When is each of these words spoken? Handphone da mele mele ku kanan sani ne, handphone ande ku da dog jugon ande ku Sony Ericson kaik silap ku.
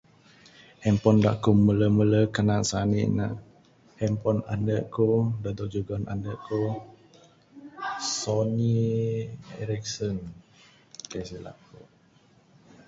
Handphone 0.83 1.19
da 1.25 1.31
mele 1.65 1.87
mele 1.97 2.19
ku 2.27 2.31
kanan 2.35 2.63
sani 2.71 3.01
ne, 3.17 3.27
handphone 3.99 4.41
ande 4.53 4.75
ku 4.93 5.05
da 5.43 5.49
dog 5.57 5.69
jugon 5.73 6.03
ande 6.13 6.31
ku 6.45 6.59
Sony 8.19 8.75
Ericson 9.61 10.17
kaik 11.09 11.25
silap 11.29 11.57
ku. 11.67 11.79